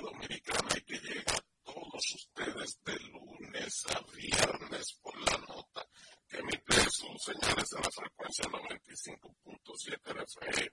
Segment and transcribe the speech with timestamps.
[0.00, 5.86] Dominicana y que llega a todos ustedes de lunes a viernes por la nota
[6.28, 10.70] que emite sus señales en la frecuencia 95.7 FM.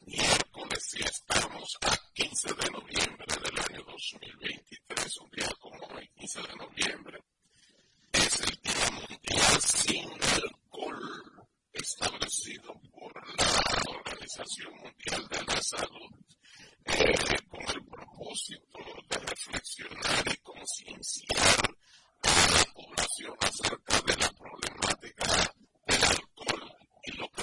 [0.00, 6.42] miércoles y estamos a 15 de noviembre del año 2023, un día como hoy, 15
[6.42, 7.18] de noviembre,
[8.12, 13.62] es el Día Mundial sin Alcohol, establecido por la
[13.98, 16.10] Organización Mundial de la Salud.
[16.86, 17.14] Eh,
[17.48, 21.76] con el propósito de reflexionar y concienciar
[22.22, 25.54] a la población acerca de la problemática
[25.86, 27.42] del alcohol y lo que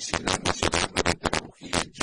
[0.00, 1.99] Oficina Nacional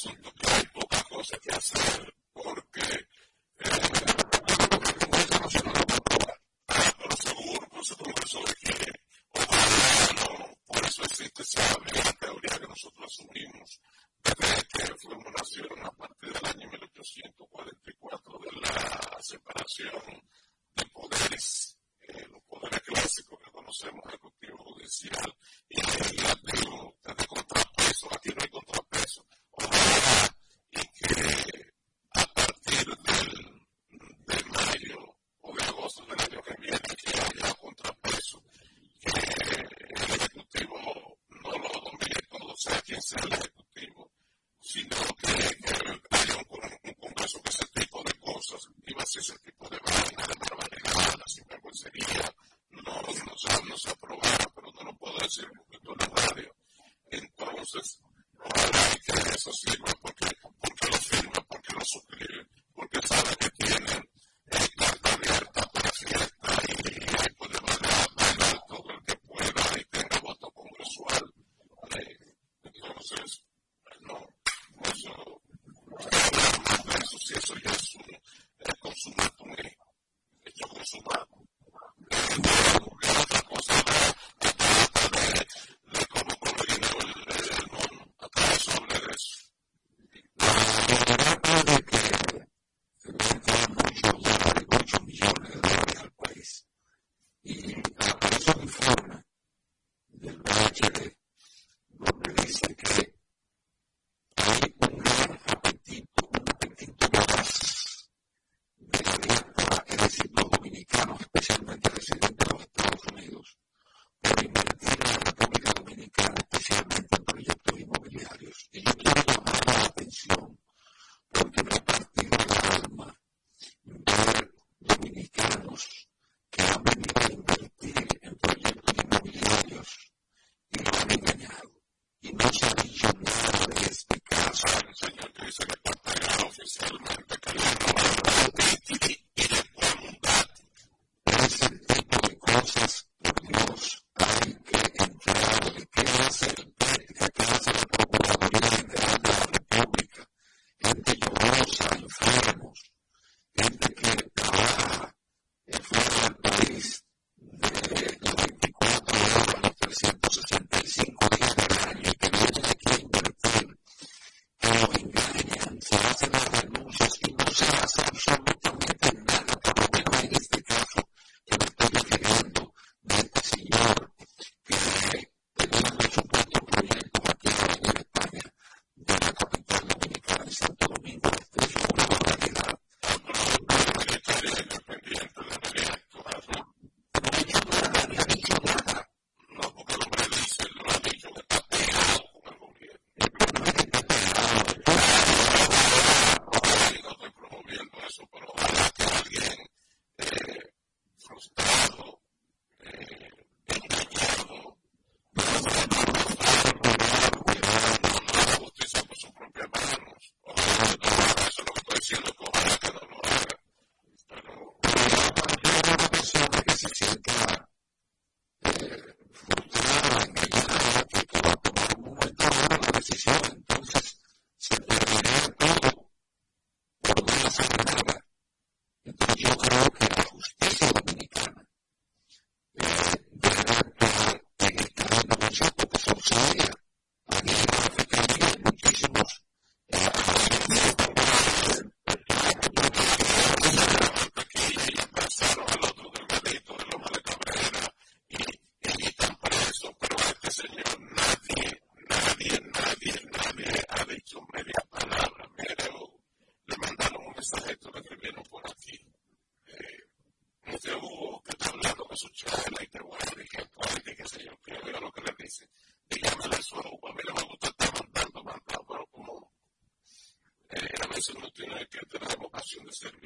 [0.00, 2.09] son donde hay poca cosa que hacer,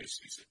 [0.05, 0.45] obviously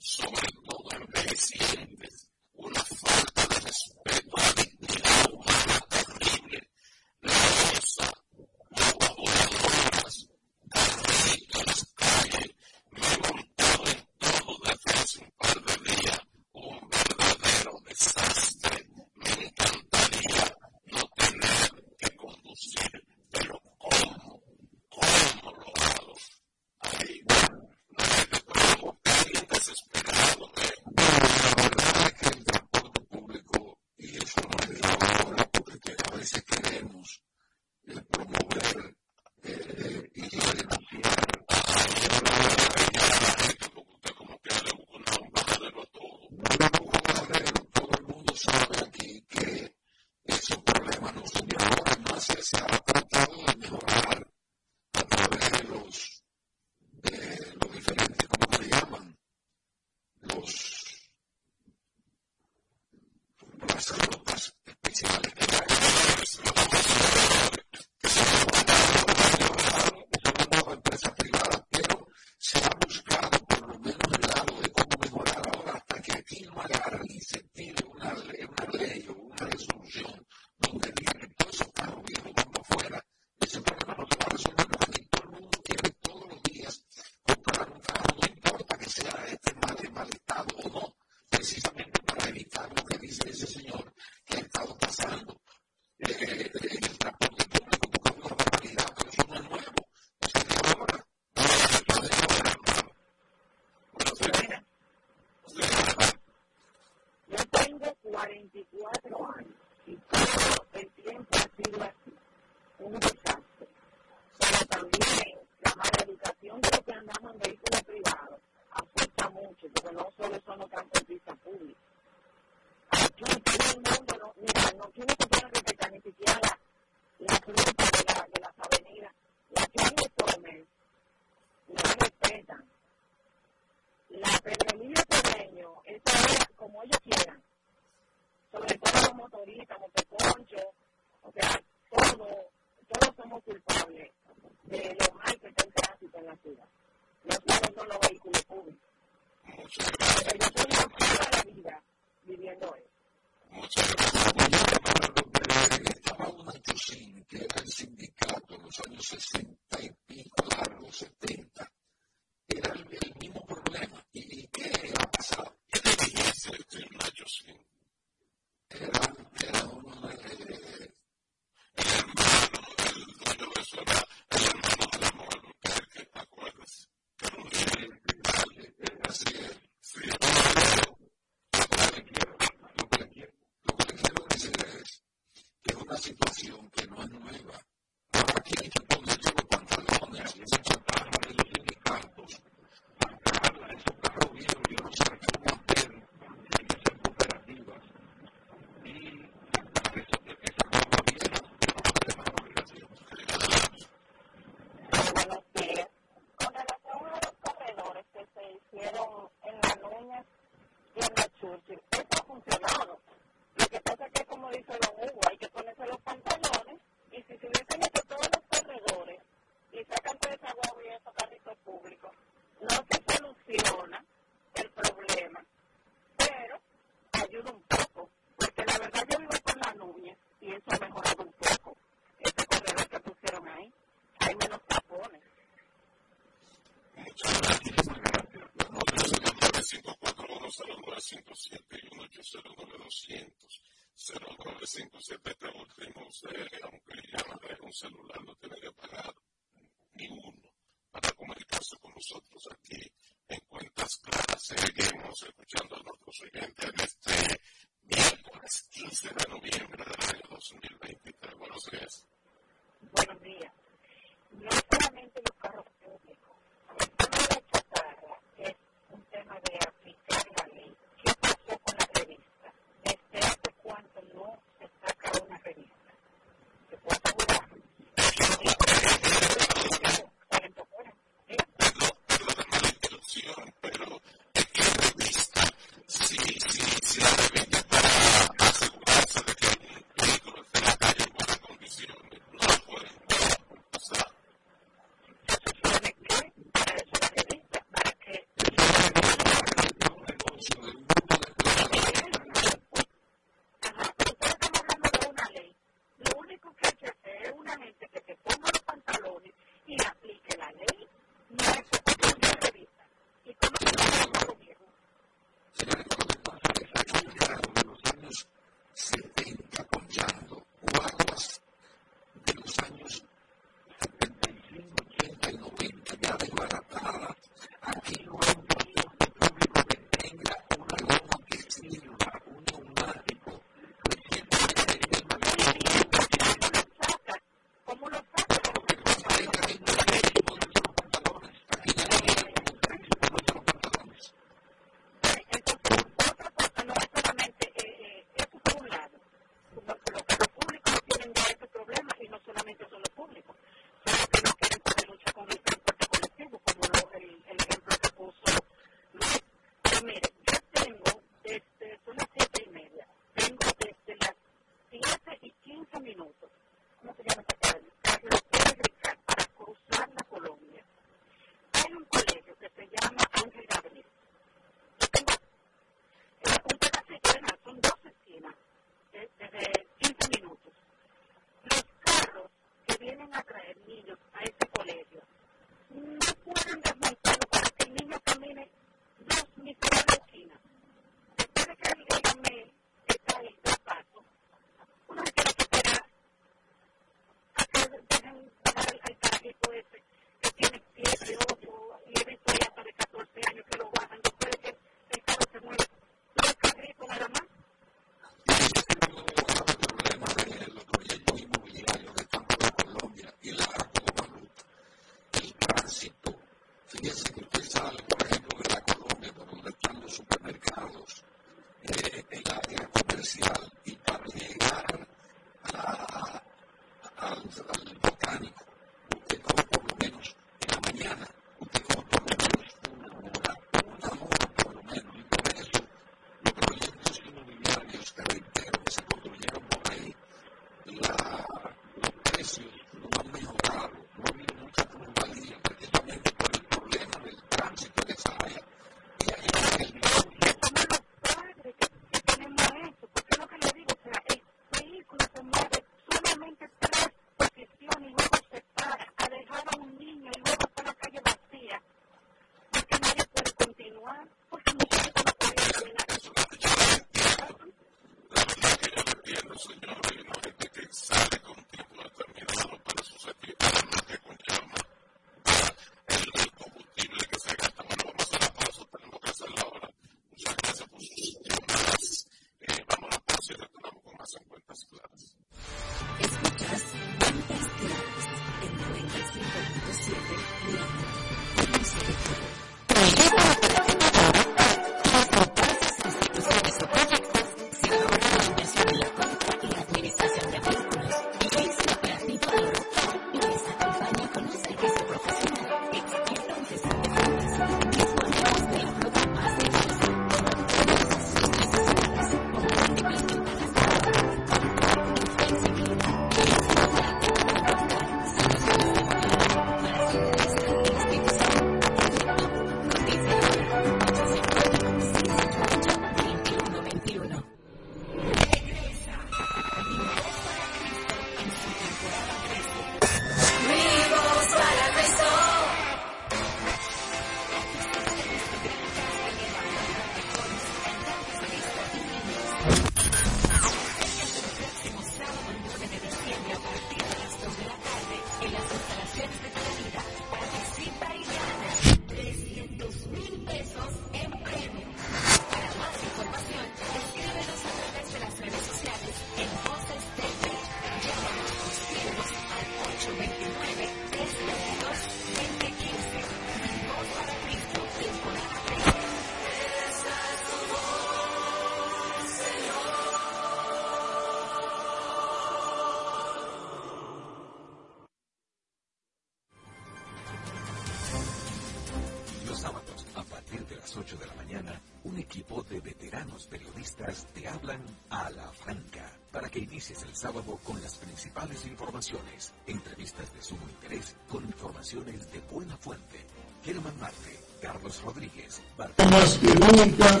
[591.46, 596.04] informaciones, entrevistas de sumo interés con informaciones de buena fuente.
[596.44, 600.00] Germán Marte, Carlos Rodríguez, Más que nunca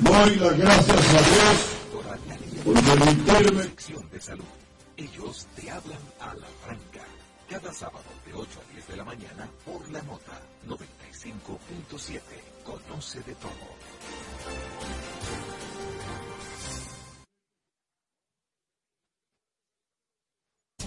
[0.00, 1.80] doy las gracias a Dios
[2.64, 3.64] por permitirme.
[4.12, 4.44] de salud.
[4.96, 7.04] Ellos te hablan a la franca.
[7.48, 12.20] Cada sábado de 8 a 10 de la mañana por la nota 95.7.
[12.64, 15.09] Conoce de todo.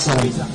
[0.00, 0.46] Su raza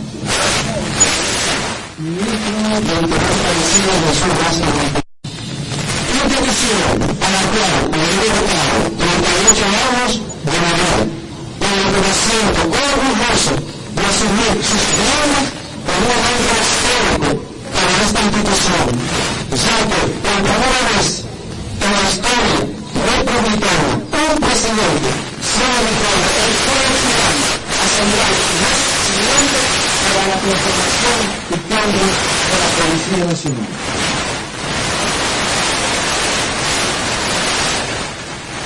[6.12, 10.12] Una petición a la cual me he dedicado 38 años
[10.46, 11.06] de verdad
[11.62, 13.56] y en lo que me siento orgulloso
[13.96, 15.46] de asumir sus problemas
[15.86, 17.30] como un evento histórico
[17.74, 18.88] para esta institución,
[19.54, 21.10] ya que por primera vez
[21.86, 22.66] en la historia
[23.14, 25.10] republicana un presidente
[25.46, 26.98] se ha dedicado el pueblo
[27.76, 29.60] a sembrar más siguiente
[30.14, 31.20] para la transformación
[31.50, 33.72] y cambio de la Policía Nacional.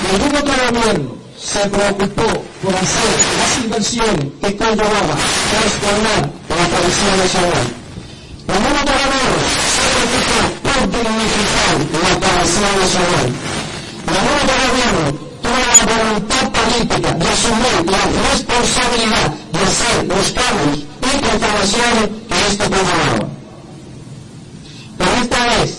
[0.04, 2.30] Ningún otro gobierno se preocupó
[2.64, 3.12] por hacer
[4.00, 5.16] que conllevaba
[5.52, 7.68] transformar la Policía Nacional.
[8.48, 9.36] Ningún otro gobierno
[9.76, 13.28] se preocupó por dignificar la Policía Nacional.
[14.08, 15.04] Ningún otro gobierno
[15.44, 22.38] tuvo la voluntad política de asumir la responsabilidad de hacer los cambios y transformaciones que
[22.48, 23.28] esto conllevaba.
[24.98, 25.72] Pero esta vez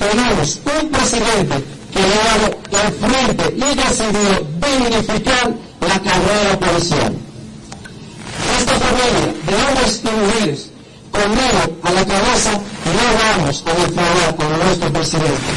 [0.00, 7.21] tenemos un presidente que dado el frente y decidió dignificar la carrera policial.
[8.62, 10.70] Esta familia de hombres y mujeres,
[11.10, 15.52] conmigo a la cabeza, no vamos a defraudar con nuestro presidente.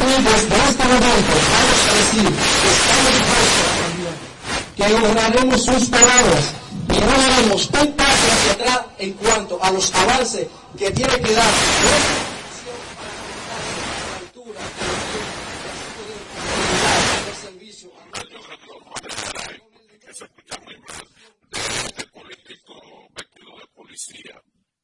[0.00, 3.68] Y desde este momento vamos a decir que estamos dispuestos
[4.64, 6.44] a que honraremos sus palabras
[6.88, 10.46] y no daremos un paso hacia atrás en cuanto a los avances
[10.78, 11.52] que tiene que dar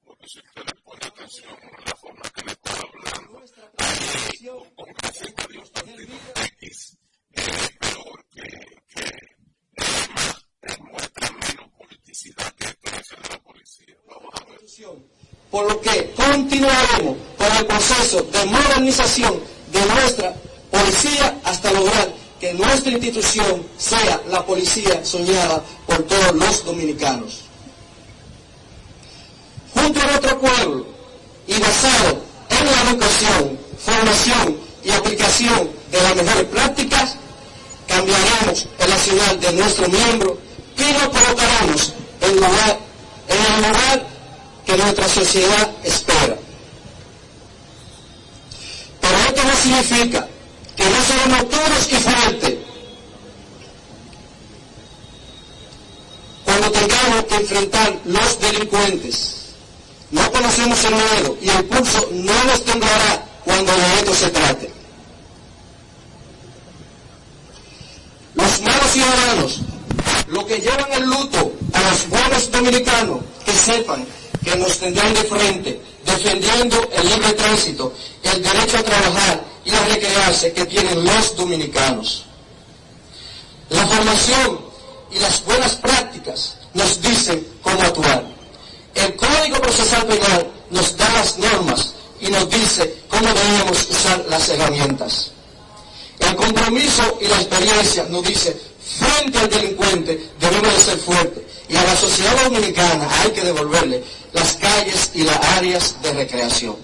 [0.05, 1.57] porque si usted le pone atención
[1.87, 3.43] la forma que le está hablando,
[3.79, 6.15] ahí, con gracias a Dios, partido
[6.61, 6.99] X
[7.33, 8.43] es peor que,
[8.95, 9.05] que
[9.77, 13.97] es más, demuestra menos politicidad que esto de la policía.
[14.09, 14.61] Vamos a ver.
[15.51, 19.41] Por lo que continuaremos con el proceso de modernización
[19.73, 20.35] de nuestra
[20.71, 27.44] policía hasta lograr que nuestra institución sea la policía soñada por todos los dominicanos
[29.85, 30.87] junto a nuestro pueblo
[31.47, 37.17] y basado en la educación, formación y aplicación de las mejores prácticas,
[37.87, 40.39] cambiaremos el nacional de nuestro miembro
[40.79, 42.79] y lo colocaremos en, lugar,
[43.29, 44.07] en el lugar
[44.65, 46.37] que nuestra sociedad espera.
[49.03, 50.29] Pero esto no significa
[50.77, 52.55] que no seremos todos y fuertes
[56.45, 59.44] cuando tengamos que enfrentar los delincuentes
[60.15, 64.71] no conocemos el miedo y el pulso no nos temblará cuando de esto se trate.
[68.35, 69.61] Los malos ciudadanos,
[70.29, 74.07] los que llevan el luto a los buenos dominicanos, que sepan
[74.45, 77.93] que nos tendrán de frente, defendiendo el libre tránsito,
[78.23, 82.25] el derecho a trabajar y a recrearse que tienen los dominicanos.
[83.71, 84.61] La formación
[85.11, 88.34] y las buenas prácticas nos dicen cómo actuar.
[88.95, 94.49] El Código Procesal Penal nos da las normas y nos dice cómo debemos usar las
[94.49, 95.33] herramientas.
[96.21, 98.57] El compromiso y la experiencia nos dice,
[98.99, 104.03] frente al delincuente debemos de ser fuertes y a la sociedad dominicana hay que devolverle
[104.33, 106.77] las calles y las áreas de recreación.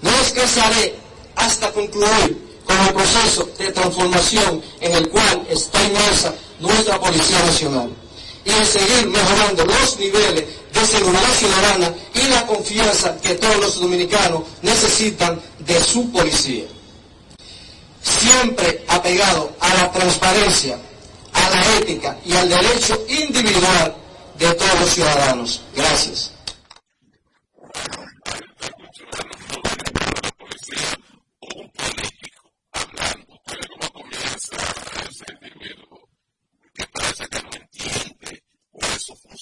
[0.00, 0.94] No descansaré
[1.36, 8.01] hasta concluir con el proceso de transformación en el cual está inmersa nuestra Policía Nacional
[8.44, 13.80] y en seguir mejorando los niveles de seguridad ciudadana y la confianza que todos los
[13.80, 16.64] dominicanos necesitan de su policía.
[18.02, 20.78] Siempre apegado a la transparencia,
[21.32, 23.94] a la ética y al derecho individual
[24.38, 25.62] de todos los ciudadanos.
[25.74, 26.32] Gracias.
[36.92, 39.41] parece que no entiende cuál es su función como policía.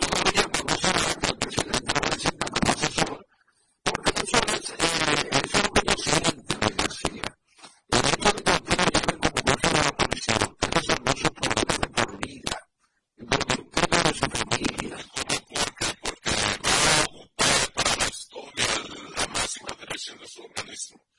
[20.01, 21.10] presión de organismo.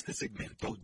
[0.00, 0.78] este segmento.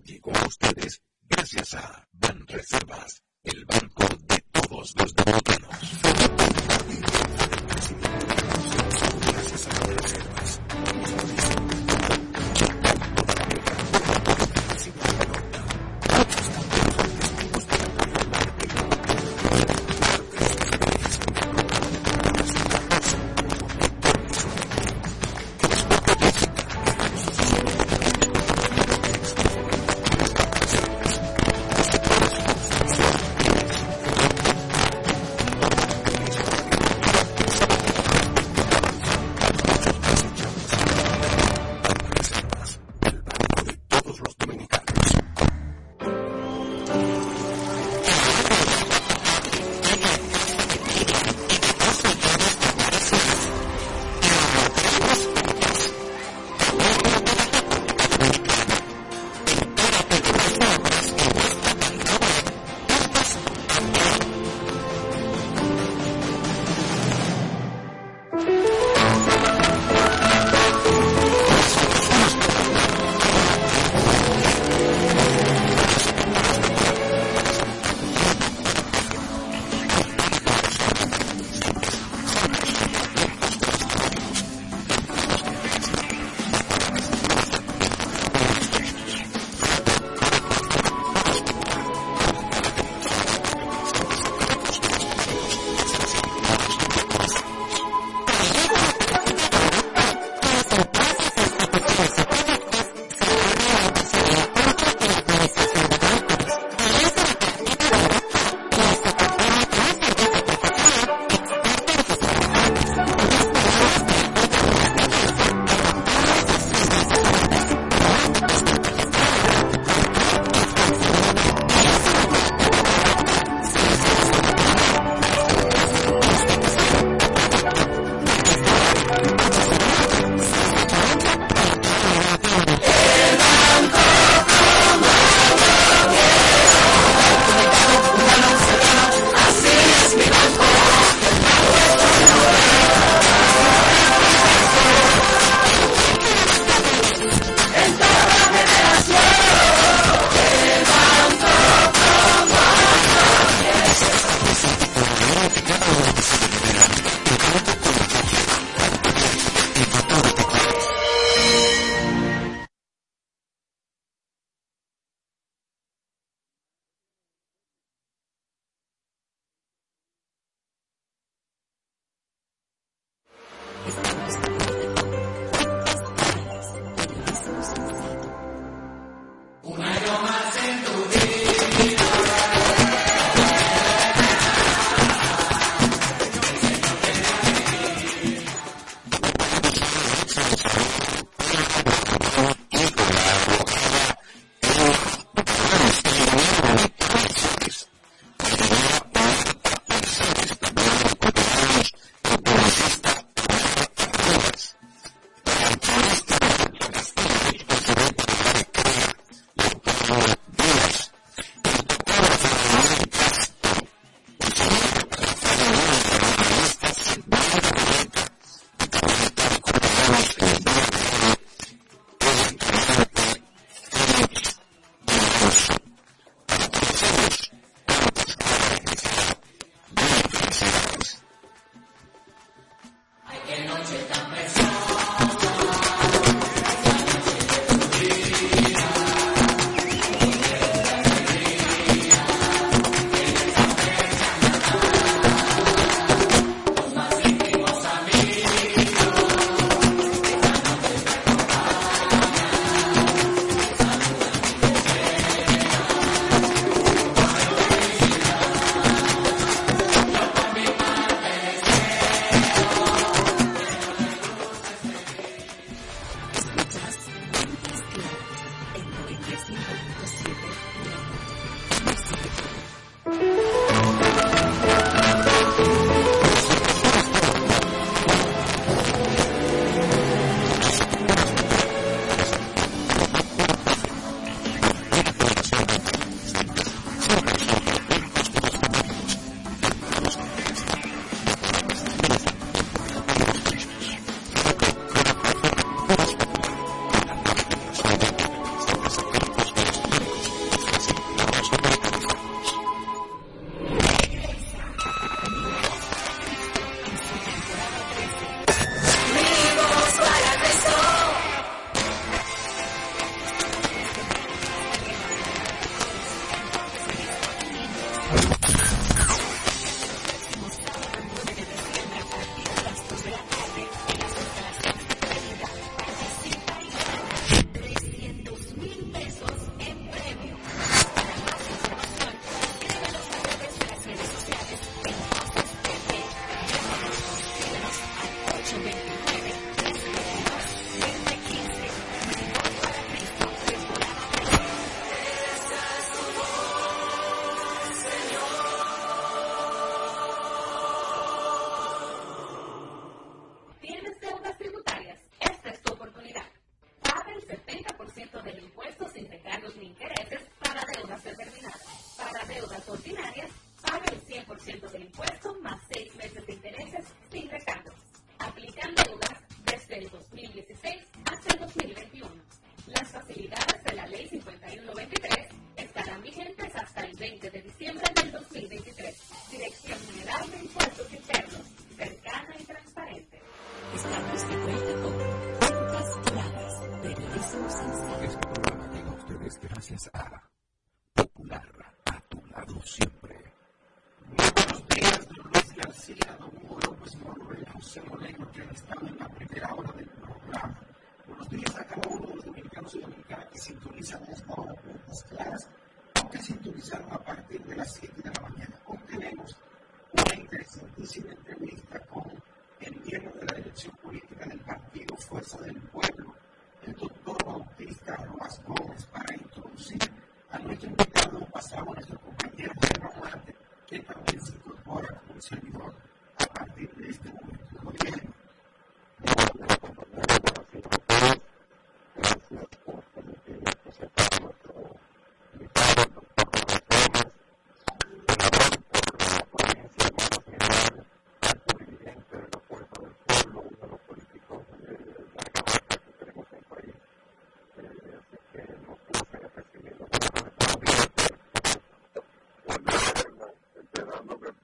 [454.07, 454.36] program.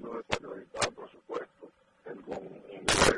[0.00, 1.70] cuando, cuando editaba, por supuesto,
[2.06, 3.15] el, con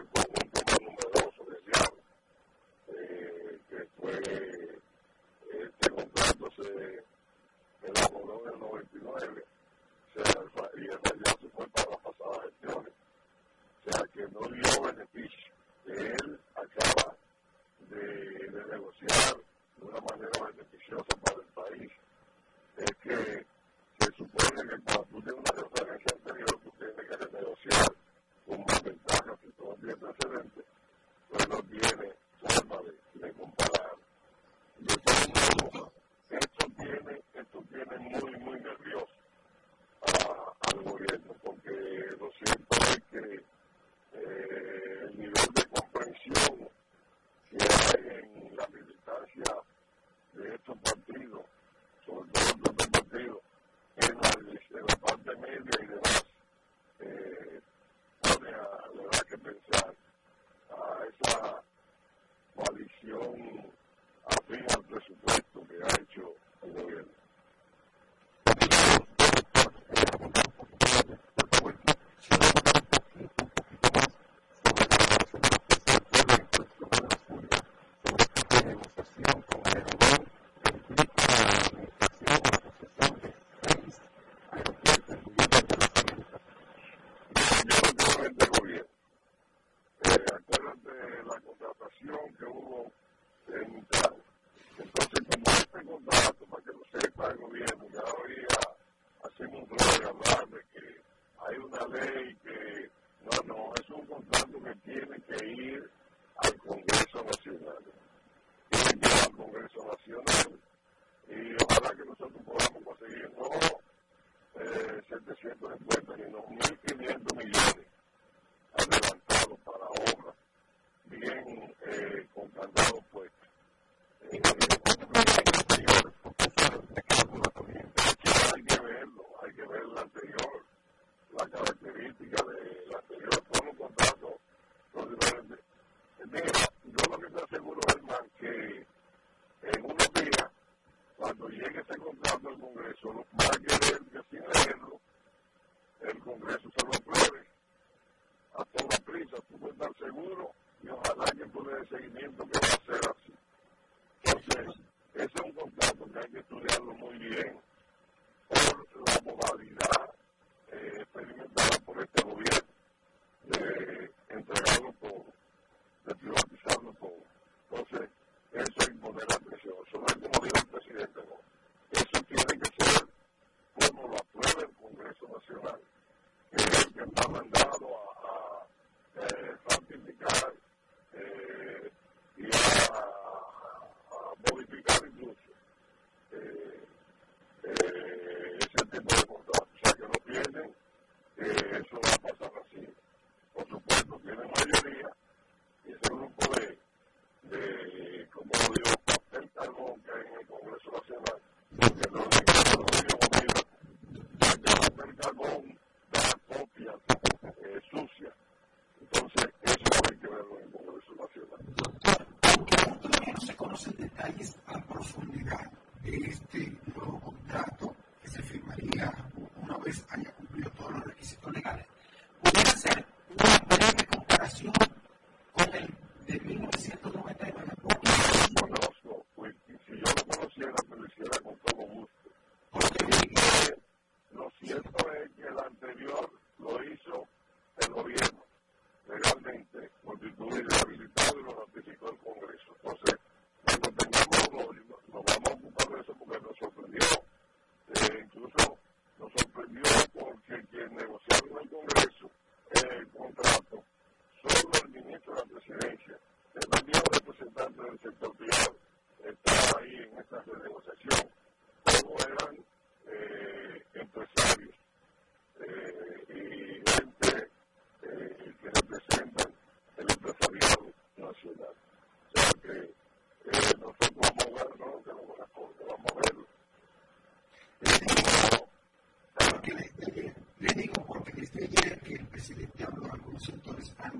[115.29, 117.88] de 150 y en 2.500 millones.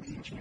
[0.09, 0.33] each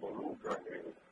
[0.00, 1.07] 我路过这里。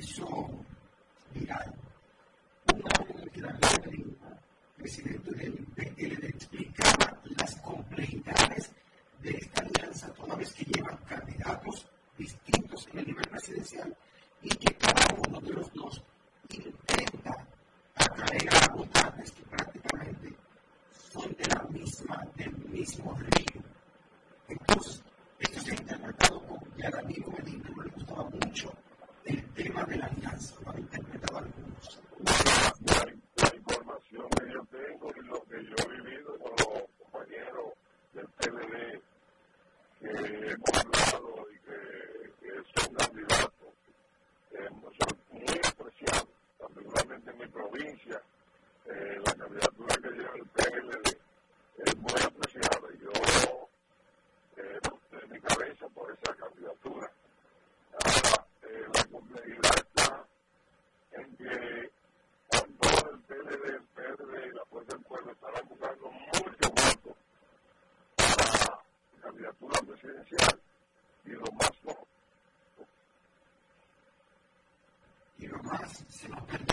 [0.00, 0.65] so
[76.24, 76.65] lo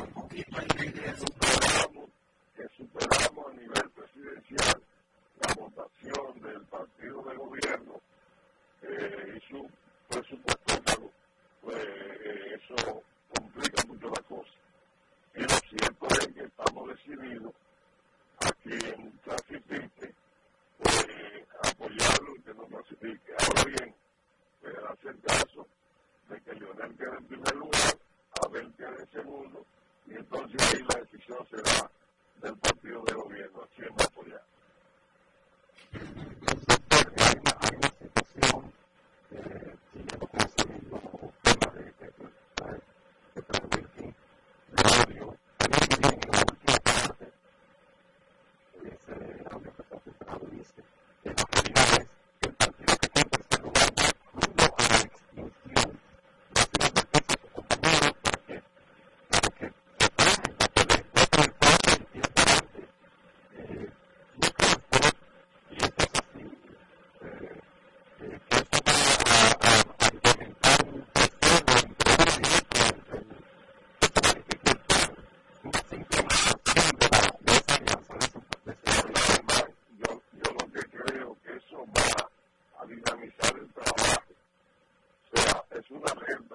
[85.94, 86.53] Love him.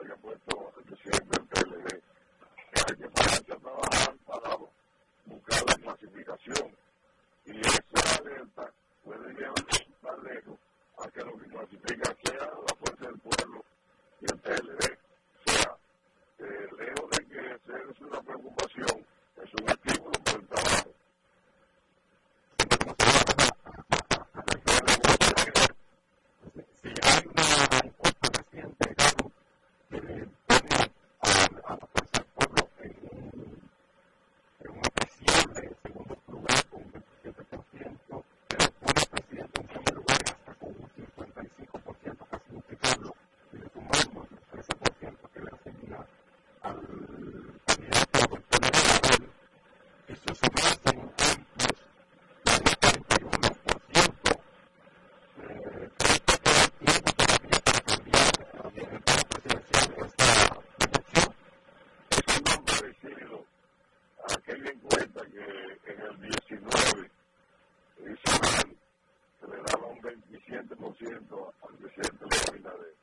[71.63, 72.95] Al presidente Abinader.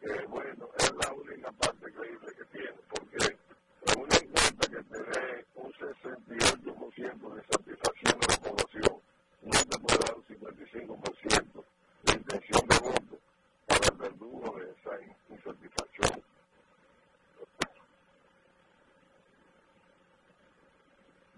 [0.00, 3.38] Que bueno, es la única parte creíble que tiene, porque
[3.86, 9.00] en una encuesta que te dé un 68% de satisfacción de la población,
[9.42, 11.64] no te puede dar un 55%
[12.02, 13.18] de intención de voto
[13.66, 14.90] para el verdugo de esa
[15.30, 16.22] insatisfacción.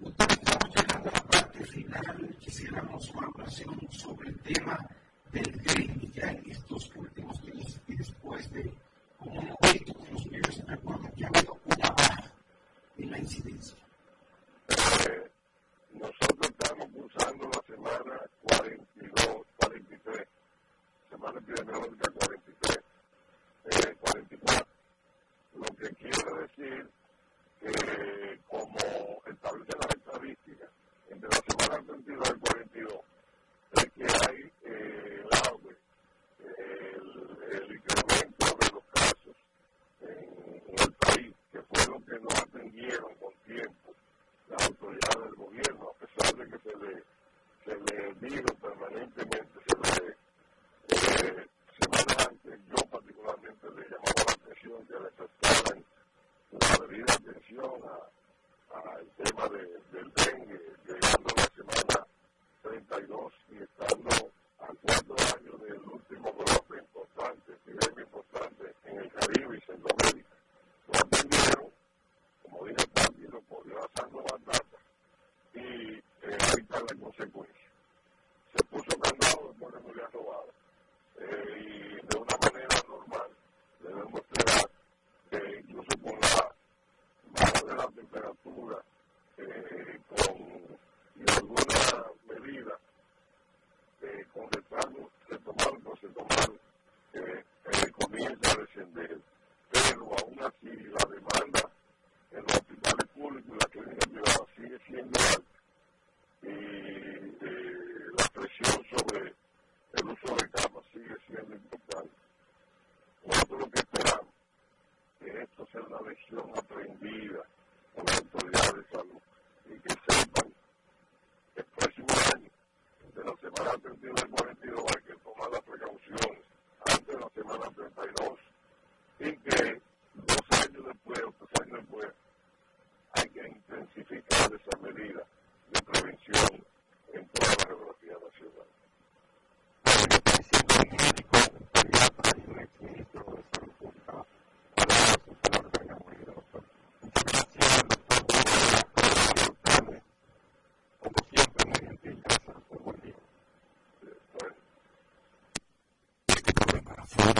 [0.01, 2.29] Estamos llegando a la parte final,
[3.49, 4.88] sobre el tema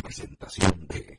[0.09, 1.18] presentación de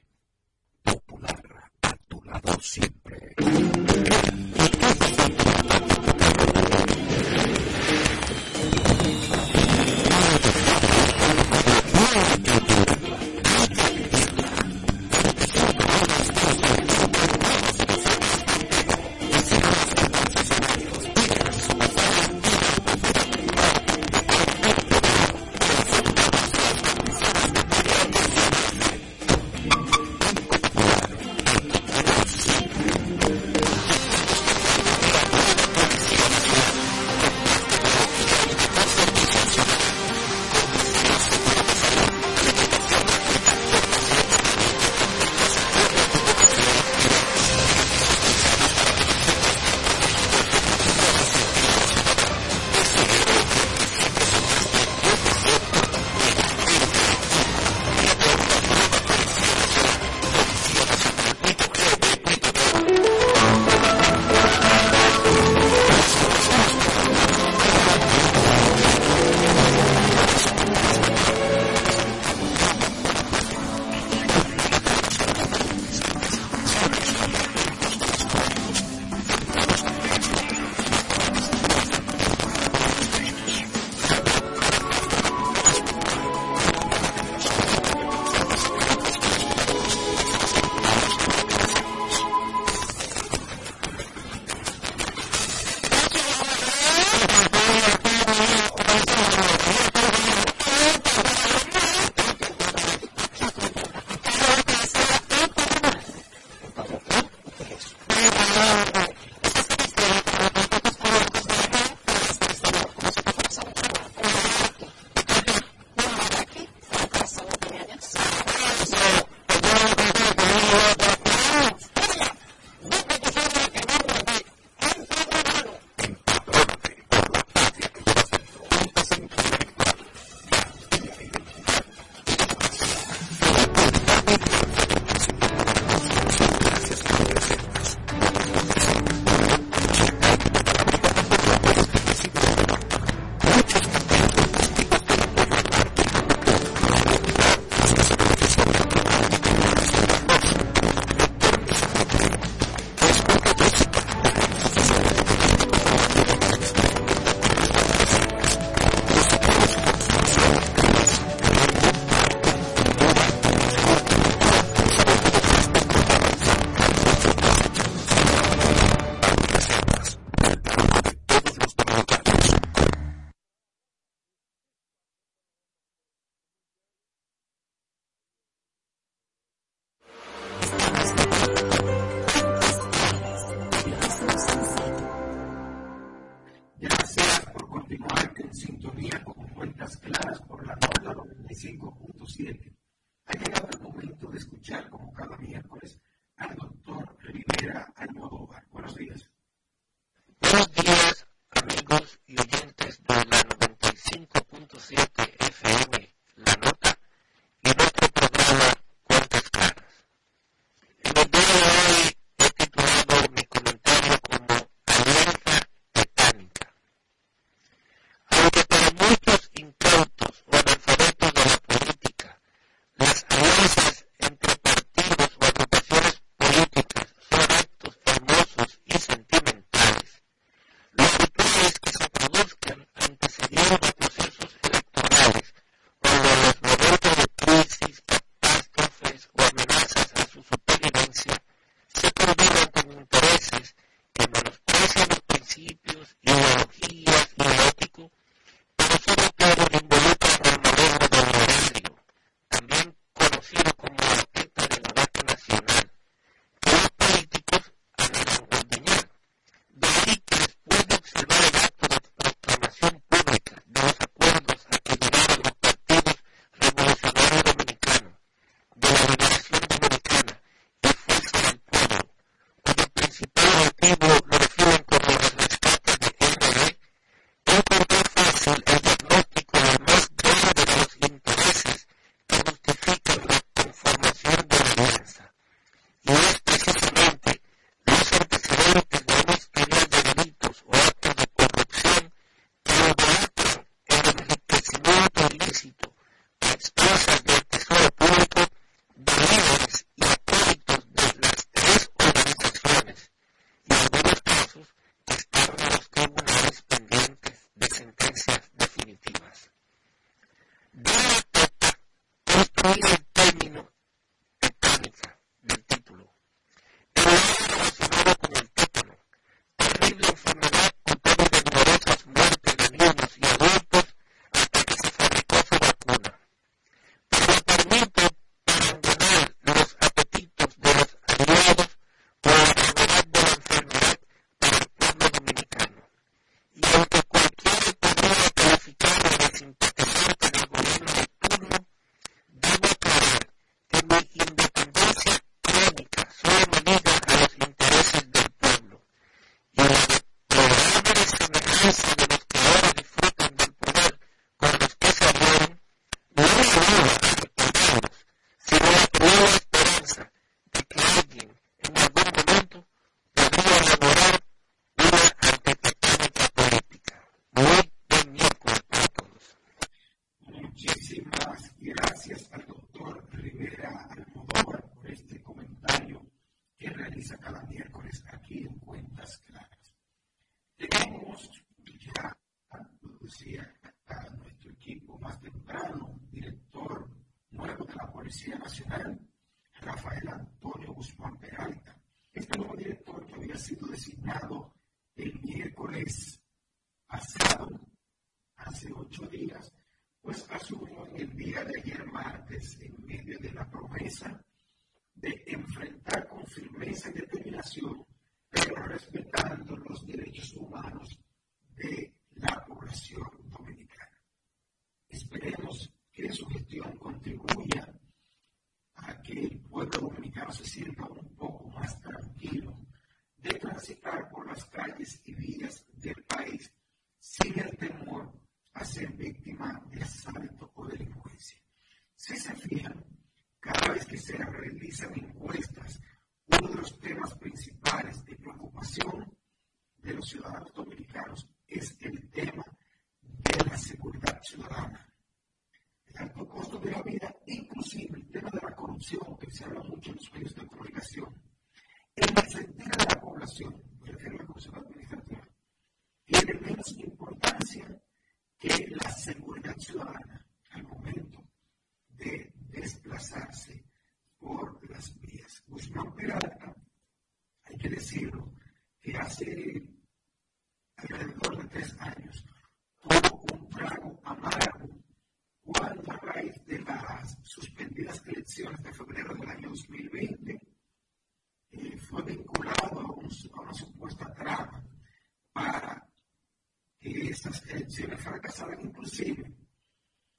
[487.60, 489.34] elecciones fracasadas inclusive,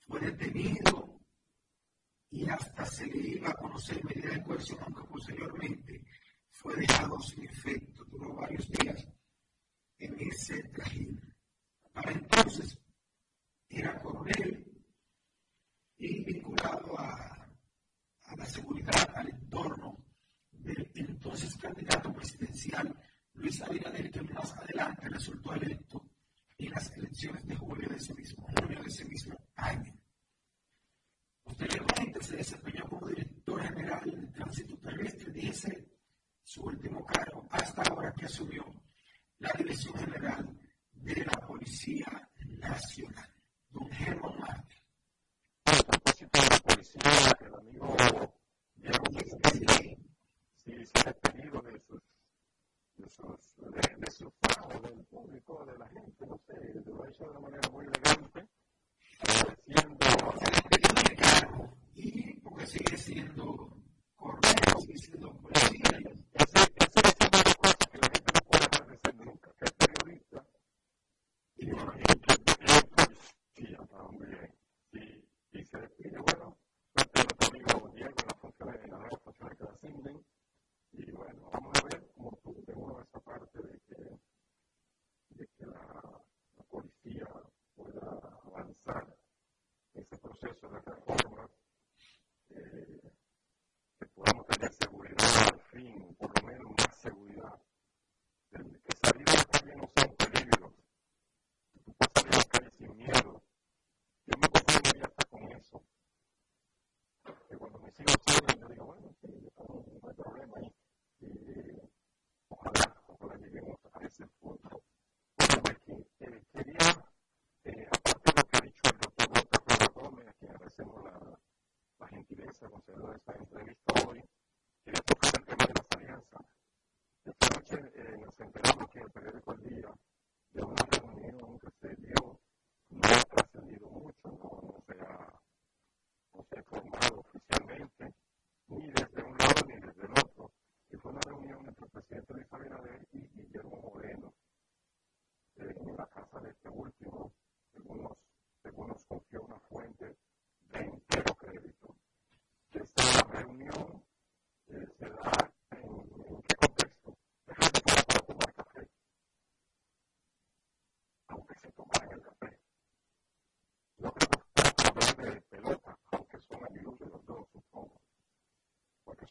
[0.01, 1.21] fue detenido
[2.31, 6.03] y hasta se le iba a conocer medidas de coerción, aunque posteriormente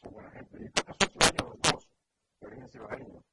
[0.02, 0.64] soy buena gente.
[0.64, 1.88] Y tantos años los dos,
[2.40, 3.24] de origen ciudadano.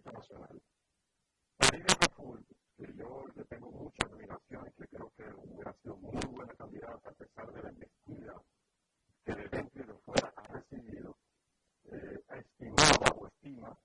[0.00, 0.62] internacional.
[1.68, 2.46] Olivia Raful,
[2.76, 7.10] que yo le tengo mucha admiración y que creo que hubiera sido muy buena candidata
[7.10, 8.42] a pesar de la investida
[9.24, 11.18] que el evento lo fuera ha recibido,
[11.92, 13.78] eh, estimaba o estima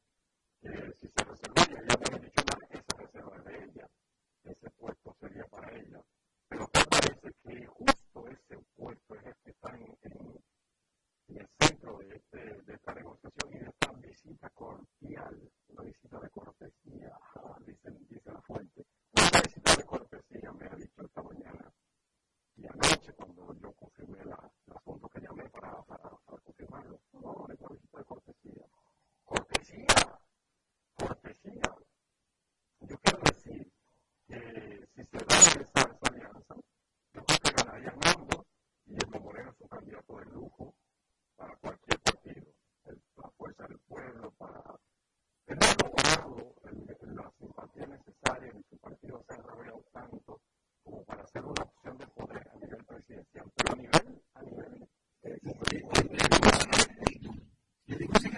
[0.61, 3.89] que si se reservaba, ella me había dicho mal, esa reserva de ella,
[4.43, 6.01] ese puesto sería para ella.
[6.47, 9.97] Pero parece que justo ese puesto es el que está en,
[11.27, 15.51] el centro de, este, de esta negociación y de esta visita cordial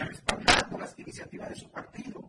[0.00, 2.23] respaldando las iniciativas de su partido.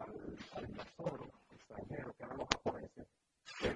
[0.00, 3.06] al, invasor extranjero, que eran los japoneses,
[3.60, 3.74] que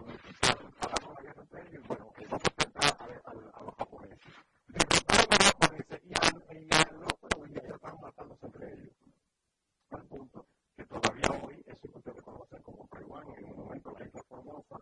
[0.80, 4.32] pagaron la guerra entre ellos, bueno, que iban a enfrentar a, a, a los japoneses.
[4.66, 8.94] Derrotaron a los japoneses y al enviarlo, bueno, y ellos estaban matándose entre ellos.
[9.90, 10.46] Al punto
[10.76, 14.80] que todavía hoy eso que ustedes conocen como Taiwán, en un momento la isla formosa,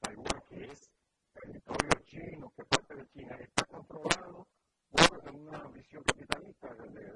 [0.00, 0.90] Taiwán, que es
[1.32, 4.46] territorio chino, que parte de China está controlado,
[4.90, 6.68] por una visión capitalista,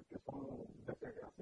[0.08, 0.46] que son
[0.84, 1.39] de, de,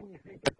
[0.00, 0.52] significa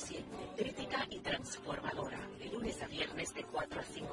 [0.00, 4.09] consciente, crítica y transformadora, de lunes a viernes de 4 a 5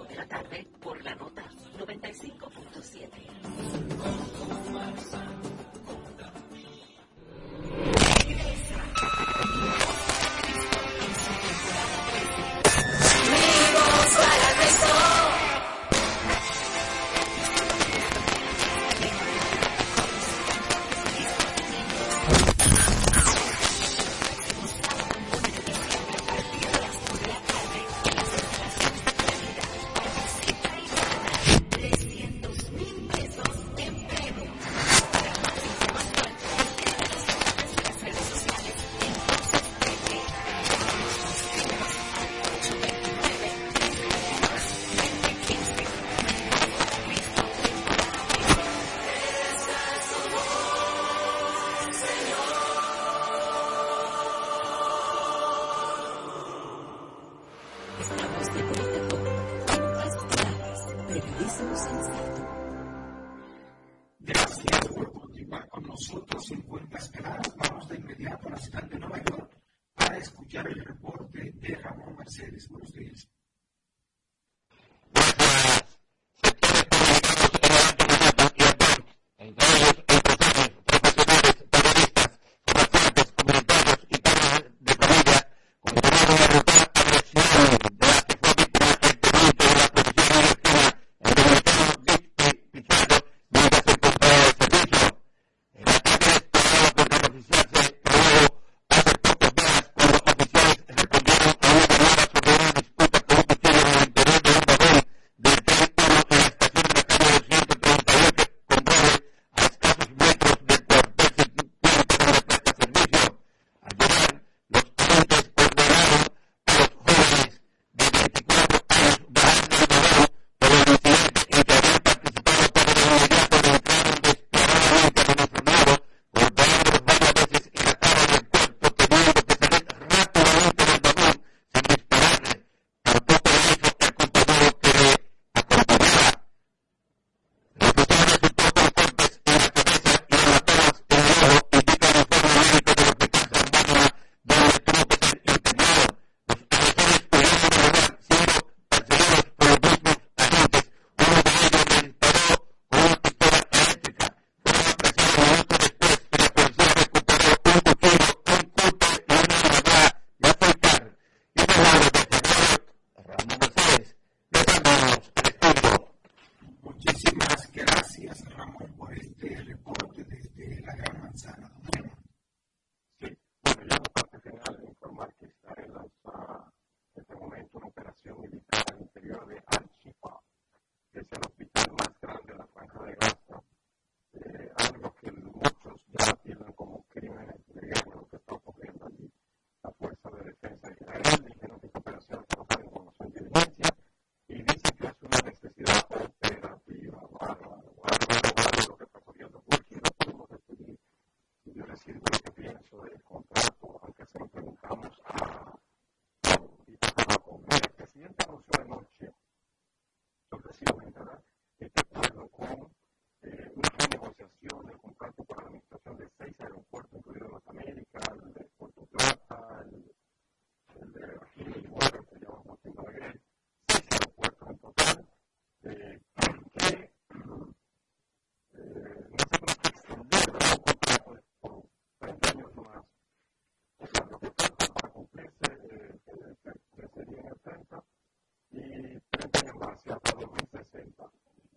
[239.78, 241.32] democracia hasta 2060.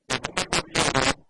[0.08, 1.26] Según el gobierno,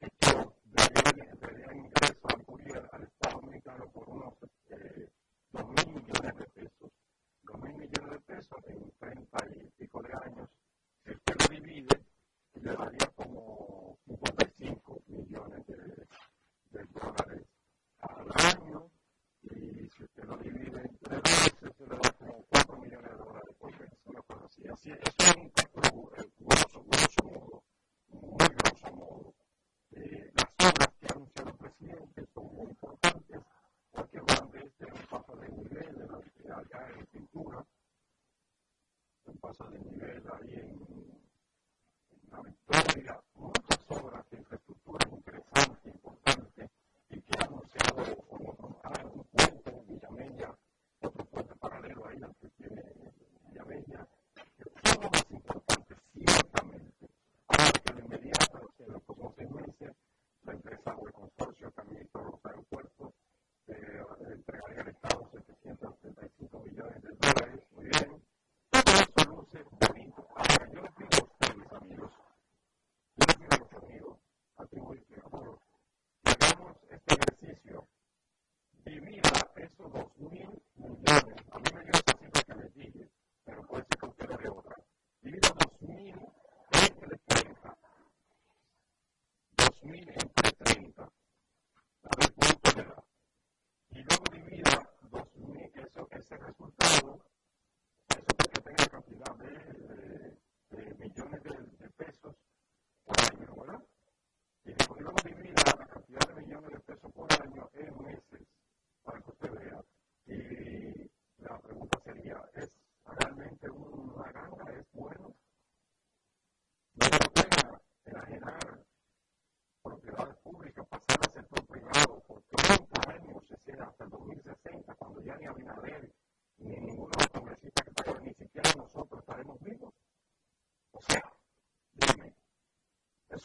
[0.00, 4.34] esto debería ingreso al, al Estado dominicano por unos
[4.70, 5.08] eh,
[5.52, 6.90] 2.000 millones de pesos.
[7.44, 10.48] 2.000 millones de pesos en 30 y pico de años.
[11.04, 12.00] Si usted lo divide,
[12.54, 17.46] le daría como 55 millones de, dólares
[18.00, 18.90] al año.
[19.42, 21.22] Y si usted lo divide entre 2,
[21.76, 23.54] se le da como 4 millones de dólares.
[23.58, 25.33] Porque eso no es así.
[39.58, 40.83] pasa de nivel ahí en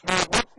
[0.08, 0.49] Lord,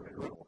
[0.00, 0.39] Robin Road.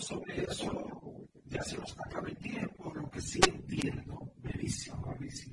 [0.00, 2.92] sobre eso ya se nos acaba el tiempo.
[2.94, 5.52] Lo que sí entiendo, Benicio, Mauricio,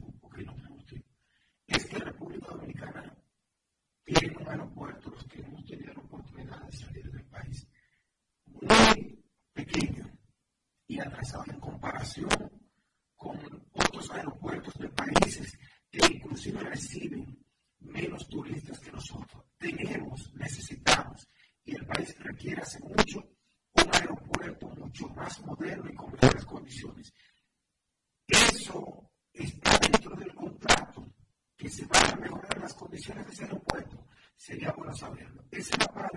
[34.87, 36.07] Reservas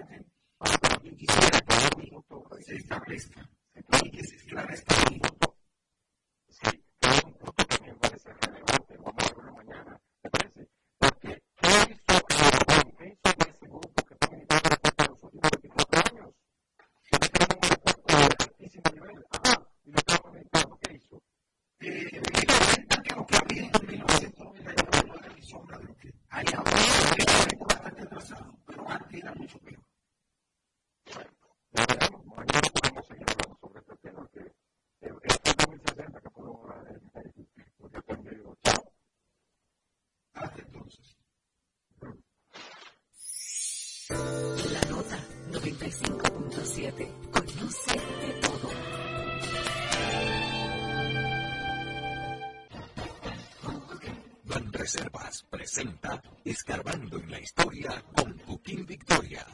[55.49, 59.47] presenta Escarbando en la Historia con Joaquín Victoria.